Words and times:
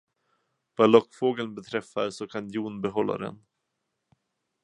Vad 0.75 0.89
lockfågeln 0.89 1.55
beträffar, 1.55 2.09
så 2.09 2.27
kan 2.27 2.49
Jon 2.49 2.81
behålla 2.81 3.17
den. 3.17 3.45